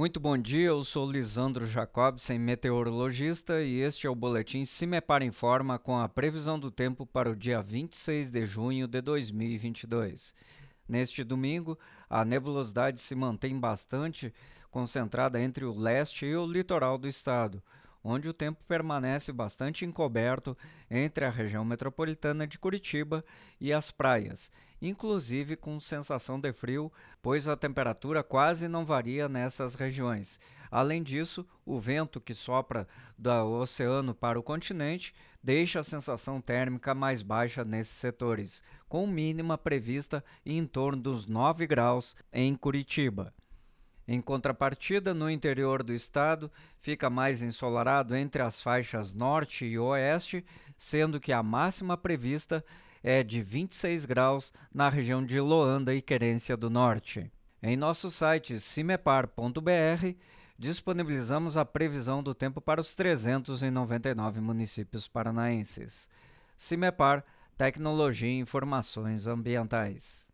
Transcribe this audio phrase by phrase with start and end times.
[0.00, 5.78] Muito bom dia, eu sou Lisandro Jacobsen, meteorologista, e este é o boletim Cimepar Informa
[5.78, 10.34] com a previsão do tempo para o dia 26 de junho de 2022.
[10.88, 11.78] Neste domingo,
[12.08, 14.32] a nebulosidade se mantém bastante
[14.70, 17.62] concentrada entre o leste e o litoral do estado
[18.02, 20.56] onde o tempo permanece bastante encoberto
[20.90, 23.24] entre a região metropolitana de Curitiba
[23.60, 24.50] e as praias,
[24.80, 26.92] inclusive com sensação de frio,
[27.22, 30.40] pois a temperatura quase não varia nessas regiões.
[30.70, 32.86] Além disso, o vento que sopra
[33.18, 39.58] do oceano para o continente deixa a sensação térmica mais baixa nesses setores, com mínima
[39.58, 43.34] prevista em torno dos 9 graus em Curitiba.
[44.12, 46.50] Em contrapartida, no interior do estado,
[46.80, 50.44] fica mais ensolarado entre as faixas norte e oeste,
[50.76, 52.64] sendo que a máxima prevista
[53.04, 57.30] é de 26 graus na região de Loanda e Querência do Norte.
[57.62, 60.16] Em nosso site cimepar.br,
[60.58, 66.10] disponibilizamos a previsão do tempo para os 399 municípios paranaenses.
[66.56, 67.24] Cimepar,
[67.56, 70.29] Tecnologia e Informações Ambientais.